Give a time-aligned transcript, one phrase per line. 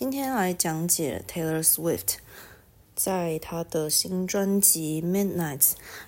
[0.00, 2.14] 今天来讲解 Taylor Swift
[2.96, 5.60] 在她的新专辑《Midnight》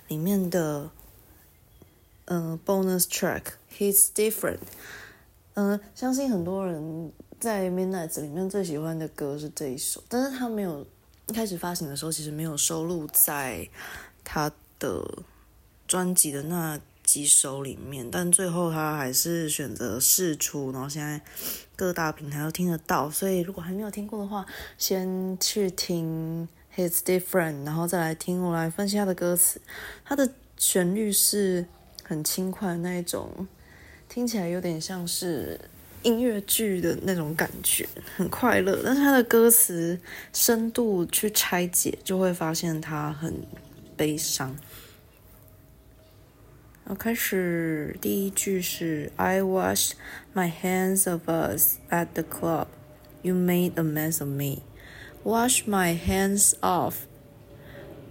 [0.07, 0.89] 里面的
[2.25, 3.43] 呃 bonus track
[3.77, 4.61] Hits Different。
[5.53, 10.83] 嗯，相信很多人在《Midnight》里面最喜欢的歌是这一首，但是他没有
[11.27, 13.69] 一开始发行的时候其实没有收录在
[14.23, 15.07] 他的
[15.87, 16.81] 专辑的那。
[17.03, 21.21] 几首里面，但最后他还是选择试出，然后现在
[21.75, 23.09] 各大平台都听得到。
[23.09, 24.45] 所以如果还没有听过的话，
[24.77, 26.47] 先去听
[26.79, 29.61] 《His Different》，然后再来听我来分析他的歌词。
[30.05, 31.65] 他的旋律是
[32.03, 33.47] 很轻快的那一种，
[34.07, 35.59] 听起来有点像是
[36.03, 38.81] 音乐剧的那种感觉，很快乐。
[38.83, 39.99] 但是他的歌词
[40.31, 43.33] 深度去拆解，就会发现他很
[43.97, 44.55] 悲伤。
[46.85, 49.93] 我开始，第一句是 I washed
[50.35, 52.67] my hands of us at the club.
[53.21, 54.63] You made a mess of me.
[55.23, 56.95] Wash my hands off.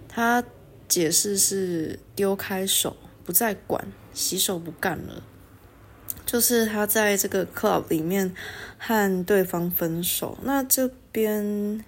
[0.09, 0.43] 他
[0.87, 5.21] 解释是丢开手，不再管，洗手不干了。
[6.25, 8.33] 就是他在这个 club 里面
[8.79, 10.39] 和对方分手。
[10.41, 11.85] 那这边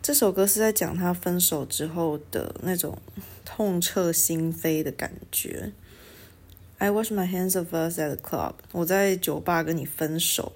[0.00, 2.96] 这首歌是在讲他分手之后的那种
[3.44, 5.72] 痛彻心扉的感觉。
[6.78, 8.54] I wash my hands of us at the club。
[8.72, 10.52] 我在酒吧跟你分手。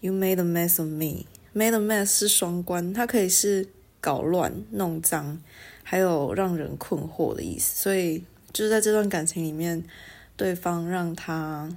[0.00, 1.24] You made a mess of me。
[1.54, 3.68] Made a mess 是双关，它可以是
[4.00, 5.38] 搞乱、弄脏，
[5.82, 7.82] 还有让人困惑的意思。
[7.82, 9.84] 所以就是在这段感情里面，
[10.36, 11.74] 对方让他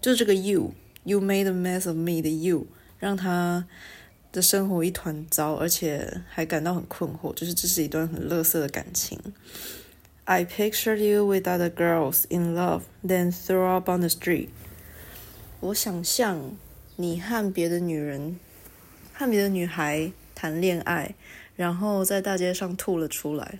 [0.00, 2.66] 就这个 you，you made a mess of me 的 you，
[2.98, 3.66] 让他
[4.32, 7.32] 的生活一团糟，而且还感到很困惑。
[7.34, 9.20] 就是这是一段很乐色的感情。
[10.30, 14.50] I pictured you with other girls in love, then threw up on the street.
[15.60, 16.54] 我想象
[16.96, 18.38] 你和别的女人、
[19.14, 21.14] 和别的女孩谈恋爱，
[21.56, 23.58] 然后在大街上吐了出来，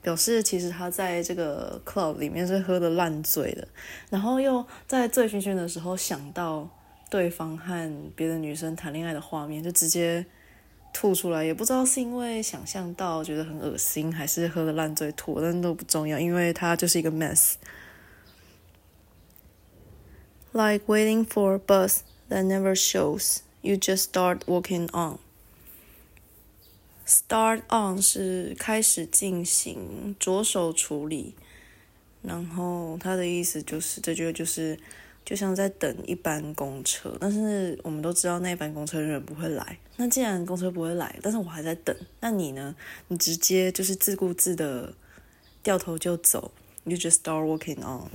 [0.00, 3.66] 表示其实他在这个 club 里面是喝的烂醉的，
[4.08, 6.70] 然后又在醉醺醺的时候想到
[7.10, 10.24] 对方和别的女生谈恋爱的画面，就直接。
[10.92, 17.54] 吐出来也不知道是因为想象到觉得很恶心，还是喝的烂醉吐，但都不重要，因为它就是一个 mess。
[20.52, 25.18] Like waiting for a bus that never shows, you just start walking on.
[27.06, 31.34] Start on 是开始进行，着手处理，
[32.22, 34.78] 然后它的意思就是这句就是。
[35.24, 39.78] 就像在等一班公车，但是我们都知道那班公车永远不会来。
[39.96, 42.74] 那既然公车不会来，但是我还在等，那你呢？
[43.08, 44.94] 你直接就是自顾自的
[45.62, 46.50] 掉头就走
[46.84, 48.08] ，You just start walking on.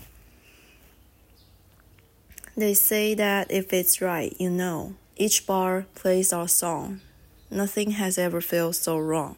[2.55, 6.99] They say that if it's right, you know, each bar plays our song.
[7.49, 9.35] Nothing has ever felt so wrong.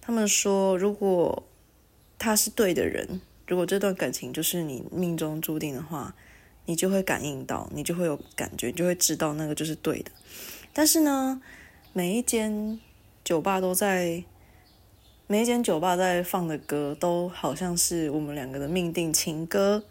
[0.00, 1.44] 他们说，如果
[2.18, 6.16] 他是对的人，如果这段感情就是你命中注定的话。
[6.68, 10.10] 你就会感应到，你就会有感觉，你就会知道那个就是对的。
[10.74, 11.40] 但是呢，
[11.94, 12.78] 每一间
[13.24, 14.22] 酒吧都在，
[15.26, 19.82] 每一间酒吧在放的歌都好像是我们两个的命定情歌。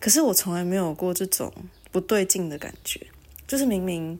[0.00, 1.52] 可是我从来没有过这种
[1.92, 3.06] 不对劲的感觉，
[3.46, 4.18] 就是明明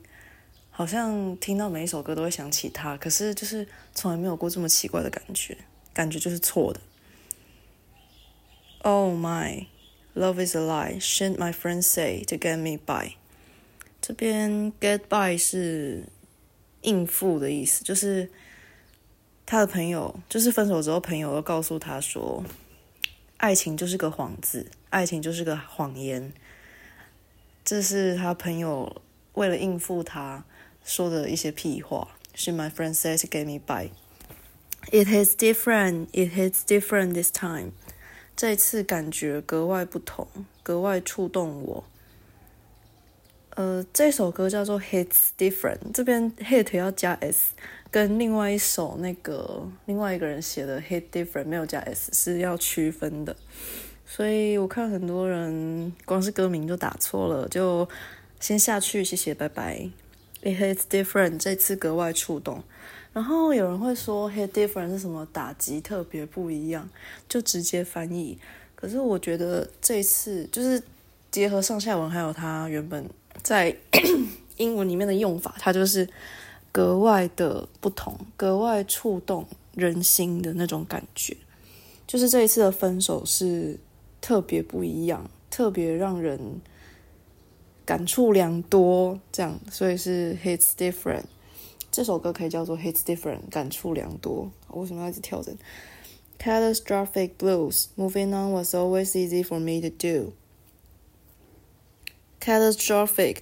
[0.71, 5.57] 好像听到每一首歌都会想起他，可是就是从来没有过这么奇怪的感觉，
[5.93, 6.79] 感觉就是错的。
[8.83, 9.65] Oh my
[10.15, 13.13] Love is a lie, shouldn't my friends say to get me by？
[14.01, 16.03] 这边 get by 是
[16.81, 18.29] 应付的意思，就是
[19.45, 22.43] 他的朋友，就是分手之后，朋友又告诉他说，
[23.37, 26.33] 爱情就是个幌子，爱情就是个谎言。
[27.63, 29.01] 这是他朋友
[29.33, 30.43] 为了应付他
[30.83, 32.15] 说的一些屁话。
[32.35, 33.91] Should my friends say to get me by?
[34.91, 36.07] It is different.
[36.13, 37.73] It is different this time.
[38.39, 40.25] 这次感觉格外不同，
[40.63, 41.83] 格外触动我。
[43.49, 47.51] 呃，这首歌叫做《Hits Different》，这边 hit 要加 s，
[47.91, 53.35] 跟另外一首那个另外一个人写的《Hit Different》没有加 s 是要区分的。
[54.05, 57.89] 所以我看很多人光是歌名就打错了，就
[58.39, 59.89] 先下去，谢谢，拜拜。
[60.41, 62.63] It hits different，这次格外触动。
[63.11, 65.27] 然后有人会说 hit different 是什么？
[65.33, 66.89] 打击特别不一样，
[67.27, 68.37] 就直接翻译。
[68.75, 70.81] 可是我觉得这次就是
[71.29, 73.03] 结合上下文，还有它原本
[73.43, 73.75] 在
[74.55, 76.07] 英文里面的用法，它就是
[76.71, 79.45] 格外的不同，格外触动
[79.75, 81.35] 人心的那种感觉。
[82.07, 83.77] 就是这一次的分手是
[84.21, 86.61] 特别不一样，特别让人。
[87.89, 91.23] 感触良多，这样，所以是 hits different。
[91.89, 94.51] 这首歌可以叫做 Hits Different，感触良多。
[94.67, 95.57] 为什么要一直跳针
[96.37, 97.87] ？Catastrophic blues.
[97.97, 100.33] Moving on was always easy for me to do.
[102.39, 103.37] Catastrophic，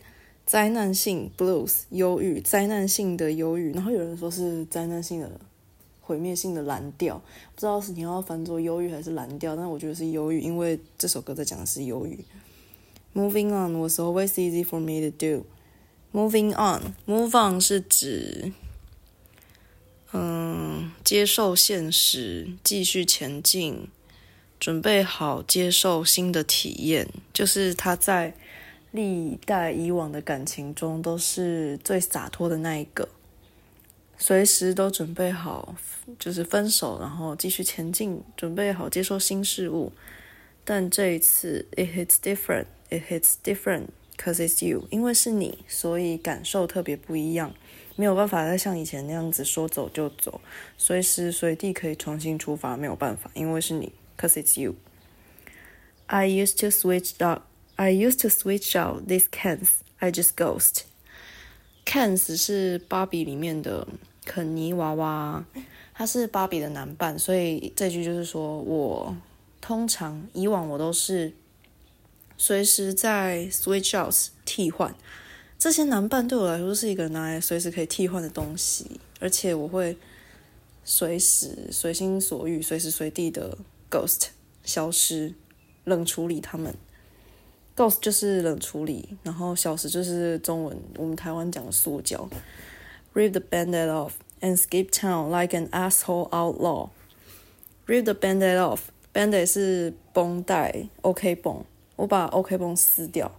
[0.46, 3.74] 灾难性 blues，忧郁，灾难性的忧郁。
[3.74, 5.30] 然后有人说是灾难性的、
[6.00, 7.22] 毁灭性的蓝调，
[7.54, 12.24] 不知道是你要翻作忧郁还是蓝调，但我觉得是忧郁，因为这首歌在讲的是忧郁。
[13.18, 15.46] Moving on was always easy for me to do.
[16.12, 18.54] Moving on, move on 是指，
[20.12, 23.88] 嗯，接受现实，继续前进，
[24.60, 27.08] 准备好接受新的体验。
[27.34, 28.36] 就是他在
[28.92, 33.10] 历代以往的感情中都是最洒脱的那一个，
[34.20, 35.76] 随时都准备好，
[36.20, 39.92] 就是分手，然后继续前进，准备好接受新事物。
[40.64, 43.88] 但这一次，it hits different, it hits different.
[44.18, 47.54] Cause it's you，因为是你，所以感受特别不一样，
[47.96, 50.42] 没有办法再像以前那样子说走就走，
[50.76, 53.92] 随时随地可以重新出发，没有办法，因为是你。
[54.18, 54.74] Cause it's you。
[56.08, 57.44] I used to switch out.
[57.76, 59.68] I used to switch out these cans.
[60.00, 60.86] I just ghost.
[61.86, 63.88] Cans 是芭比里面的
[64.26, 65.46] 肯尼娃娃，
[65.94, 69.16] 他是芭比的男伴，所以这句就是说我
[69.62, 71.32] 通常以往我都是。
[72.38, 74.14] 随时在 switch out
[74.46, 74.96] 替换，
[75.58, 79.98] 这些男伴对我来说是一个拿来随时可以替换的东西，而且我会
[80.84, 83.58] 随时随心所欲、随时随地的
[83.90, 84.28] ghost
[84.64, 85.34] 消失、
[85.84, 86.76] 冷处理他们。
[87.76, 92.30] ghost 就是冷处理，然后消失就是中文我们台湾讲的塑胶。
[93.14, 94.12] Rip the band-aid off
[94.42, 96.90] and skip town like an asshole outlaw.
[97.88, 98.82] Rip the band-aid off.
[99.14, 101.66] band-aid 是绷带，OK 绷。
[101.98, 103.30] 我把 OK 绷撕掉，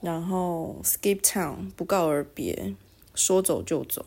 [0.00, 2.74] 然后 skip town 不告而别，
[3.14, 4.06] 说走就走。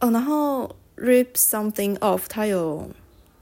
[0.00, 2.90] 哦，然后 rip something off，它有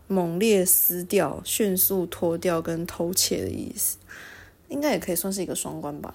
[0.06, 3.96] 猛烈撕掉、迅速脱掉跟偷窃的意思，
[4.69, 6.14] 应该也可以算是一个双关吧。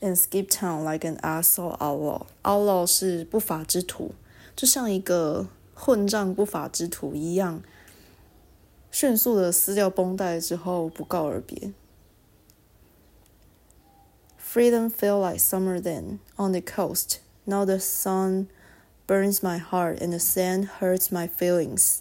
[0.00, 4.14] And skip town like an asshole outlaw，outlaw 是不法之徒，
[4.54, 7.62] 就像一个混账不法之徒一样。
[8.90, 11.72] 迅速的撕掉绷带之后，不告而别。
[14.38, 17.18] Freedom felt like summer then on the coast.
[17.44, 18.46] Now the sun
[19.06, 21.98] burns my heart and the sand hurts my feelings.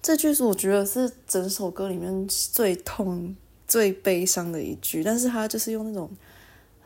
[0.00, 6.08] 这句是我觉得是整首歌里面最痛、最悲伤的一句，但是他就是用那种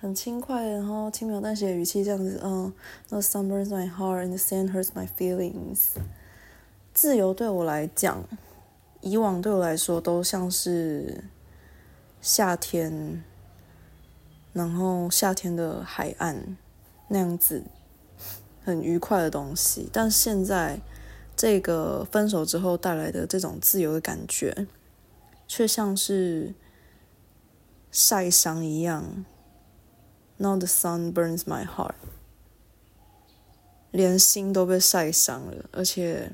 [0.00, 2.72] 很轻快，然后轻描淡写的语气这样子，嗯
[3.08, 5.90] ，The sun burns my heart and the sand hurts my feelings.
[6.94, 8.22] 自由对我来讲，
[9.00, 11.24] 以往对我来说都像是
[12.20, 13.24] 夏天，
[14.52, 16.56] 然后夏天的海岸
[17.08, 17.64] 那样子
[18.62, 19.88] 很愉快的东西。
[19.90, 20.80] 但现在
[21.34, 24.66] 这个分手之后带来的这种自由的感觉，
[25.48, 26.54] 却像是
[27.90, 29.24] 晒伤一样。
[30.36, 31.94] Now the sun burns my heart，
[33.90, 36.32] 连心都被晒伤了，而且。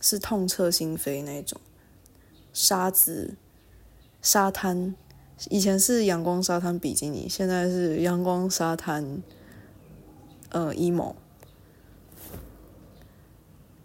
[0.00, 1.60] 是痛彻心扉那种，
[2.54, 3.36] 沙子、
[4.22, 4.94] 沙滩，
[5.50, 9.22] 以前是阳光沙滩比基尼，现在是阳光沙滩，
[10.48, 11.14] 呃，emo，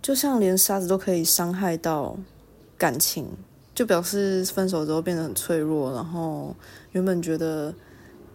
[0.02, 2.18] 就像连沙子都可以伤害到
[2.78, 3.28] 感情，
[3.74, 6.56] 就表示分手之后变得很脆弱，然后
[6.94, 7.76] 原本觉得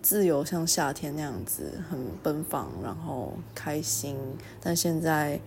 [0.02, 4.18] 自由像夏天那样子很奔放，然后开心，
[4.60, 5.40] 但现在。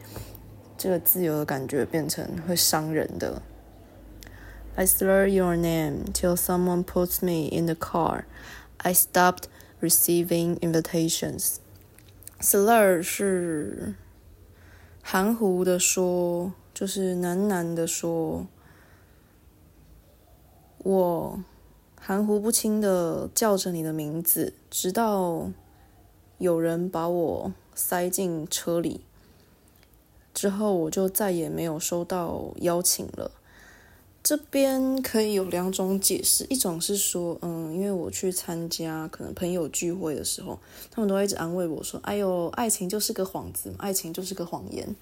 [0.84, 3.42] 这个自由的感觉变成会伤人的。
[4.76, 8.26] I slur your name till someone puts me in the car.
[8.80, 9.44] I stopped
[9.80, 11.60] receiving invitations.
[12.42, 13.96] Slur 是
[15.02, 18.46] 含糊的说，就是喃喃的说。
[20.80, 21.40] 我
[21.98, 25.50] 含糊不清的叫着你的名字，直到
[26.40, 29.06] 有人把我塞进车里。
[30.34, 33.32] 之后我就再也没有收到邀请了。
[34.24, 40.58] 这边可以有两种解释，一种是说，嗯，因为我去参加可能朋友聚会的时候，
[40.90, 44.96] 他们都会一直安慰我说：“哎呦，爱情就是个幌子，爱情就是个谎言。”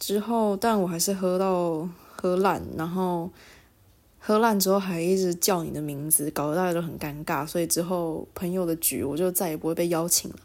[0.00, 3.28] 之后，但我还是喝到喝烂，然后
[4.18, 7.46] 喝烂之后还一直叫你的名字，搞得大家都很尴尬。
[7.46, 10.36] 所以之后朋友的局，我就再也不会被邀请了。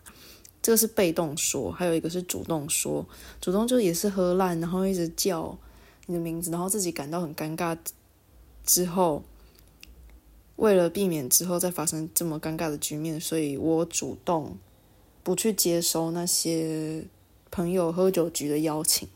[0.66, 3.06] 这个是被动说，还有一个是主动说。
[3.40, 5.56] 主动就也是喝烂，然后一直叫
[6.08, 7.78] 你的名字，然后自己感到很尴尬。
[8.66, 9.22] 之后
[10.56, 14.58] 为了避免之后再发生这么尴尬的局面，所以我主动
[15.22, 17.06] 不去接收那些
[17.52, 19.08] 朋友喝酒局的邀请。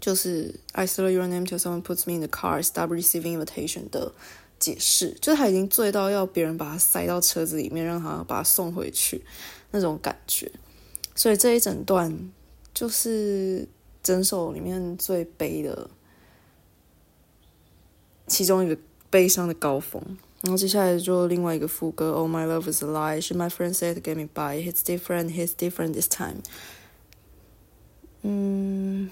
[0.00, 3.90] 就是 I spell your name till someone puts me in the car, stop receiving invitation
[3.90, 4.12] 的
[4.58, 9.22] 解释，就是他已经醉到要别人把他塞到车子里面，让他把他送回去
[9.73, 10.51] 那种感觉。
[11.15, 12.31] 所以这一整段
[12.73, 13.67] 就是
[14.01, 15.89] 整首里面最悲的
[18.27, 18.77] 其中一个
[19.09, 20.01] 悲伤的高峰。
[20.41, 24.61] 然后接下来就另外一个副歌，Oh my love is a lie, should my friend say to get me by?
[24.61, 26.43] He's different, he's different this time.
[28.21, 29.09] 嗯。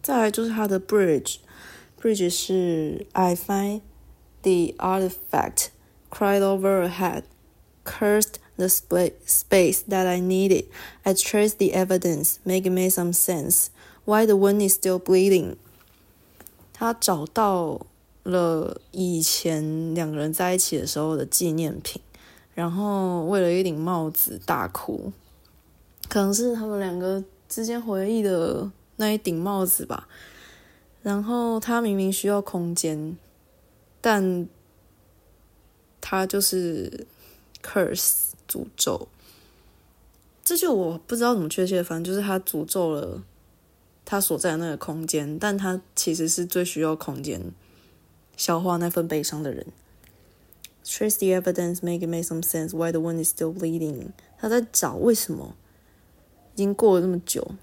[0.00, 3.82] 再来就是它的 bridge，bridge 是 I find
[4.42, 5.70] the artifact
[6.08, 7.24] cried over a head,
[7.84, 10.65] cursed the space that I needed.
[11.03, 13.69] I traced the evidence, make it make some sense.
[14.05, 15.55] Why the wound is still bleeding？
[16.73, 17.85] 他找到
[18.23, 22.01] 了以前两个人在一起的时候的纪念品，
[22.53, 25.11] 然后为了一顶帽子大哭，
[26.09, 28.71] 可能是他们两个之间回忆的。
[28.95, 30.07] 那一顶帽子吧，
[31.01, 33.17] 然后他明明需要空间，
[33.99, 34.47] 但
[35.99, 37.07] 他就是
[37.63, 39.07] curse 诅咒，
[40.43, 43.23] 这就我不知道怎么确切，反正就是他诅咒了
[44.05, 47.41] 他所在的那个空间，但他其实是最需要空间
[48.37, 49.65] 消化那份悲伤的人。
[50.85, 52.75] Trace the evidence, make it make some sense.
[52.75, 54.09] Why the wound is still bleeding？
[54.37, 55.55] 他在找为什么
[56.55, 57.55] 已经过了那么久。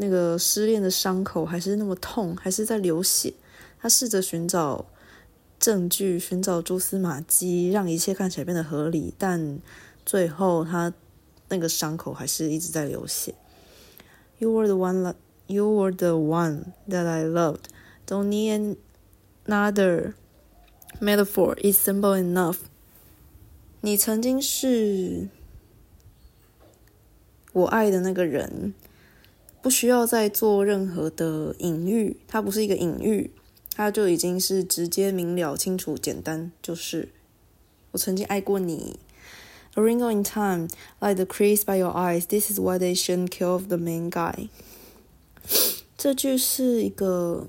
[0.00, 3.34] 那个失恋的伤口还是那么痛，还是在流血。
[3.80, 4.86] 他试着寻找
[5.60, 9.60] 证据，寻找蛛丝马迹，让一切看起来变得合理，但
[10.08, 10.94] 最后他
[11.50, 13.34] 那个伤口还是一直在流血。
[14.38, 15.14] You were the one,
[15.46, 17.64] you were the one that I loved.
[18.06, 18.78] Don't need
[19.44, 20.14] another
[20.98, 21.56] metaphor.
[21.56, 22.56] It's simple enough.
[23.82, 25.28] 你曾经是
[27.52, 28.72] 我爱的那个人。
[29.60, 33.30] 不需要再做任何的隐喻，它不是一个隐喻，
[33.74, 37.10] 它就已经是直接明了、清楚、简单，就是
[37.90, 38.98] 我曾经爱过你。
[39.74, 40.68] A wrinkle in time,
[41.00, 42.26] like the crease by your eyes.
[42.26, 44.48] This is why they shouldn't kill the main guy.
[45.96, 47.48] 这句是一个，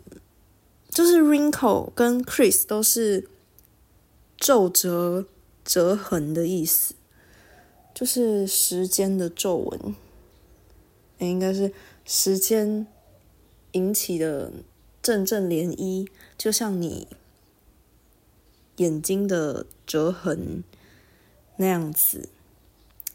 [0.89, 3.27] 就是 wrinkle 跟 crease 都是
[4.37, 5.25] 皱褶、
[5.63, 6.93] 折痕的意思，
[7.93, 9.95] 就是时间的皱纹。
[11.19, 11.73] 应该是。
[12.11, 12.87] 时间
[13.73, 14.51] 引起的
[14.99, 17.07] 阵阵涟漪，就像你
[18.77, 20.63] 眼睛的折痕
[21.59, 22.29] 那样子。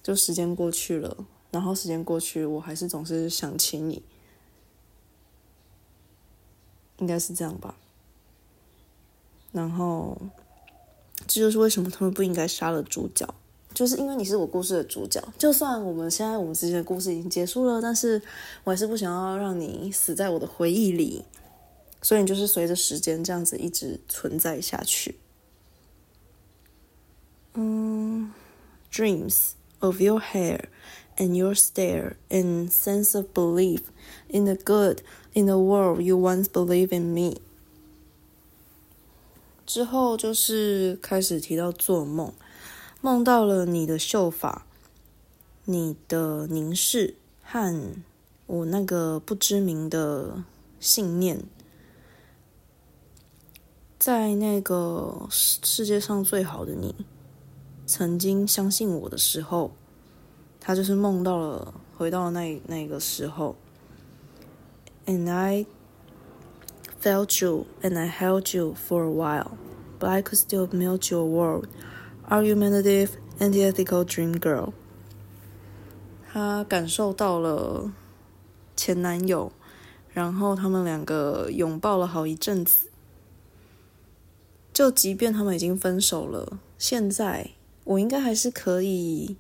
[0.03, 1.17] 就时间过去了，
[1.51, 4.03] 然后时间过去，我还是总是想起你，
[6.99, 7.75] 应该是这样吧。
[9.51, 10.19] 然后，
[11.27, 13.35] 这就是为什么他们不应该杀了主角。
[13.73, 18.21] 就是因为你是我故事的主角，就算我们现在我们之间的故事已经结束了，但是
[18.63, 21.25] 我还是不想要让你死在我的回忆里，
[22.03, 25.17] 所以你就是随着时间这样子一直存在下去。
[27.55, 28.33] 嗯
[28.91, 30.65] ，dreams of your hair
[31.17, 33.83] and your stare and sense of belief
[34.29, 37.41] in the good in the world you once believed in me。
[39.65, 42.33] 之后就是开始提到做梦。
[43.01, 44.67] 梦到了你的秀发，
[45.65, 47.95] 你的凝视和
[48.47, 50.43] 我那个不知名的
[50.81, 51.41] 信念，
[53.99, 56.95] 在那个世界上最好的你
[57.87, 59.73] 曾经相信我的时候，
[60.61, 63.57] 他就是梦到了回到那那个时候。
[65.07, 65.67] And I
[67.03, 69.59] felt you, and I held you for a while,
[69.99, 71.69] but I could still melt your world.
[72.27, 74.73] Argumentative, anti-ethical dream girl。
[76.33, 77.93] 她感受到了
[78.75, 79.53] 前男友，
[80.15, 82.87] 然后他们两个拥抱了好一阵子。
[84.73, 87.51] 就即便他们已经分手了，现在
[87.85, 89.37] 我应该还是可以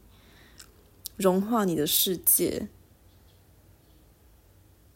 [1.16, 2.68] 融化你的世界，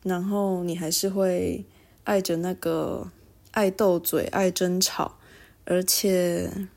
[0.02, 1.64] 然后你还是会
[2.04, 3.10] 爱着那个
[3.50, 5.18] 爱斗嘴、爱争吵，
[5.64, 6.68] 而且。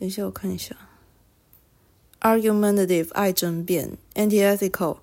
[0.00, 0.76] 等一下，我看一下。
[2.20, 4.98] Argumentative 爱争辩，anti-ethical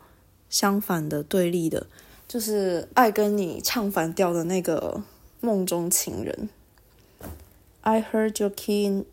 [0.50, 1.88] 相反的对立的，
[2.30, 5.04] 就是爱跟你唱反调的那个
[5.42, 6.48] 梦中情人。
[7.82, 9.04] I heard your key.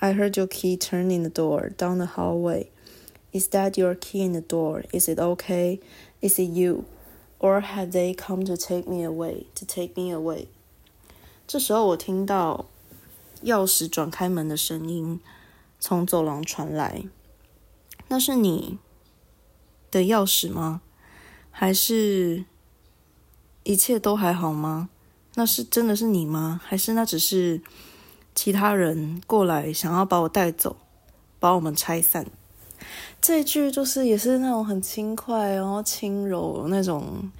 [0.00, 2.70] I heard your key turn in the door down the hallway.
[3.32, 4.84] Is that your key in the door?
[4.92, 5.80] Is it okay?
[6.20, 6.84] Is it you?
[7.40, 9.46] Or have they come to take me away?
[9.56, 10.46] To take me away?
[11.46, 12.66] 这时候我听到
[13.44, 15.20] 钥匙转开门的声音
[15.80, 17.04] 从走廊传来。
[18.08, 18.78] 那是你
[19.90, 20.80] 的钥匙吗？
[21.50, 22.44] 还是
[23.64, 24.88] 一切都还好吗？
[25.34, 26.60] 那是真的是你吗？
[26.64, 27.60] 还是那只是
[28.40, 30.76] 其他人过来想要把我带走，
[31.40, 32.24] 把我们拆散？
[33.20, 37.32] 这句就是也是那种很轻快，然后轻柔那种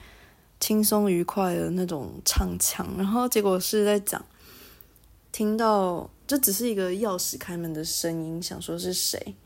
[0.58, 4.20] 轻松愉快的那种唱腔，然后结果是在讲，
[5.30, 9.36] 听到这只是一个钥匙开门的声音，想说是谁，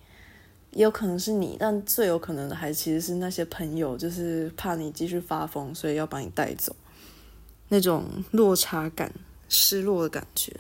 [0.71, 6.75] 也有可能是你，但最有可能的还其实是那些朋友，就是怕你继续发疯，所以要把你带走，
[7.69, 9.13] 那种落差感、
[9.51, 10.51] 失落的感觉，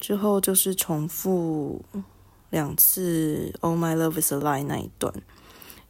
[0.00, 1.84] 之后就是重复。
[2.50, 5.14] 两次，Oh my love is a lie 那一段，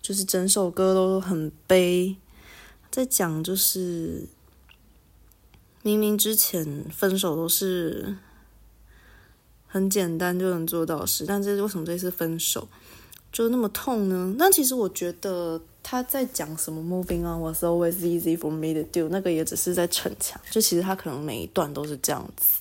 [0.03, 2.17] 就是整首歌都很悲，
[2.91, 4.29] 在讲就是
[5.81, 8.15] 明明之前分手都是
[9.67, 12.69] 很简单就能做到事，但这为什么这次分手
[13.33, 14.37] 就那么痛呢？
[14.39, 22.61] 但其实我觉得他在讲什么 Moving on was always easy for me to do，那个也只是在逞强，就其实他可能每一段都是这样子。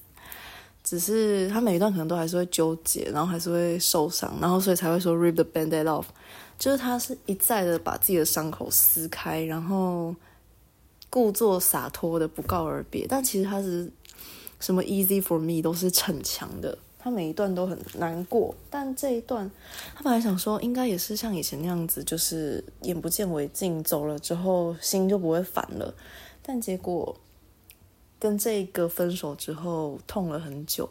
[0.90, 6.06] 只是他每一段可能都还是会纠结，然后还是会受伤，然后所以才会说 rip the band-aid off，
[6.58, 10.16] 就是他是一再的把自己的伤口撕开，然后
[11.08, 13.06] 故作洒脱的不告而别。
[13.08, 13.88] 但其实他是
[14.60, 18.56] 什么 easy for me 都是逞强的，他每一段都很难过。
[18.72, 19.52] 但这一段
[19.96, 25.94] 他本来想说应该也是像以前那样子，就是眼不见为净，走了之后心就不会烦了。
[26.42, 27.16] 但结果。
[28.20, 30.90] 跟这个分手之后痛了很久，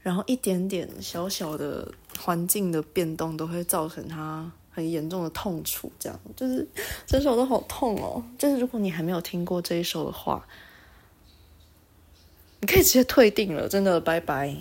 [0.00, 6.66] 然后一点点小小的环境的变动都会造成他很严重的痛楚，这样就是
[7.06, 8.24] 这首都好痛哦。
[8.38, 10.46] 就是如果你还没有听过这一首的话，
[12.60, 14.56] 你可以直接退订了，真的，拜拜。